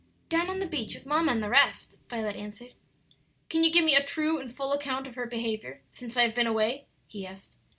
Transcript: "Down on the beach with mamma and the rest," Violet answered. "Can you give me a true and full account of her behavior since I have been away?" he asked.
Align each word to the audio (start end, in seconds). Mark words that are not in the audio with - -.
"Down 0.29 0.49
on 0.49 0.57
the 0.57 0.65
beach 0.65 0.95
with 0.95 1.05
mamma 1.05 1.31
and 1.31 1.43
the 1.43 1.47
rest," 1.49 1.99
Violet 2.09 2.35
answered. 2.35 2.73
"Can 3.49 3.63
you 3.63 3.71
give 3.71 3.85
me 3.85 3.93
a 3.93 4.03
true 4.03 4.39
and 4.39 4.51
full 4.51 4.73
account 4.73 5.05
of 5.05 5.13
her 5.13 5.27
behavior 5.27 5.83
since 5.91 6.17
I 6.17 6.23
have 6.23 6.33
been 6.33 6.47
away?" 6.47 6.87
he 7.07 7.23
asked. 7.23 7.55